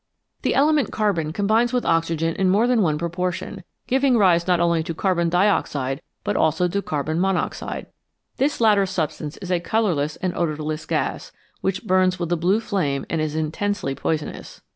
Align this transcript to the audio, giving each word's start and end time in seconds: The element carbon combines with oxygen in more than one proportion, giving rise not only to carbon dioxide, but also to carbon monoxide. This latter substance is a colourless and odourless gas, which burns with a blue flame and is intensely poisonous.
The 0.41 0.55
element 0.55 0.91
carbon 0.91 1.31
combines 1.31 1.71
with 1.73 1.85
oxygen 1.85 2.35
in 2.35 2.49
more 2.49 2.65
than 2.65 2.81
one 2.81 2.97
proportion, 2.97 3.63
giving 3.85 4.17
rise 4.17 4.47
not 4.47 4.59
only 4.59 4.81
to 4.81 4.95
carbon 4.95 5.29
dioxide, 5.29 6.01
but 6.23 6.35
also 6.35 6.67
to 6.67 6.81
carbon 6.81 7.19
monoxide. 7.21 7.85
This 8.37 8.59
latter 8.59 8.87
substance 8.87 9.37
is 9.37 9.51
a 9.51 9.59
colourless 9.59 10.15
and 10.15 10.33
odourless 10.35 10.87
gas, 10.87 11.31
which 11.61 11.85
burns 11.85 12.17
with 12.17 12.31
a 12.31 12.35
blue 12.35 12.59
flame 12.61 13.05
and 13.11 13.21
is 13.21 13.35
intensely 13.35 13.93
poisonous. 13.93 14.63